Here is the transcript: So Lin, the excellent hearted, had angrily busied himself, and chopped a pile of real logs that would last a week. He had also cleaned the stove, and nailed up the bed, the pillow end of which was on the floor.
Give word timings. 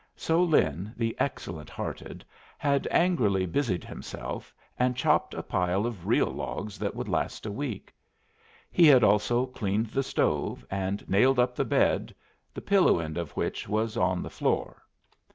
So 0.15 0.41
Lin, 0.41 0.91
the 0.97 1.15
excellent 1.19 1.69
hearted, 1.69 2.25
had 2.57 2.87
angrily 2.89 3.45
busied 3.45 3.83
himself, 3.83 4.51
and 4.79 4.95
chopped 4.95 5.35
a 5.35 5.43
pile 5.43 5.85
of 5.85 6.07
real 6.07 6.25
logs 6.31 6.79
that 6.79 6.95
would 6.95 7.07
last 7.07 7.45
a 7.45 7.51
week. 7.51 7.93
He 8.71 8.87
had 8.87 9.03
also 9.03 9.45
cleaned 9.45 9.91
the 9.91 10.01
stove, 10.01 10.65
and 10.71 11.07
nailed 11.07 11.37
up 11.37 11.55
the 11.55 11.65
bed, 11.65 12.15
the 12.51 12.61
pillow 12.61 12.97
end 12.97 13.15
of 13.15 13.29
which 13.37 13.69
was 13.69 13.95
on 13.95 14.23
the 14.23 14.31
floor. 14.31 14.81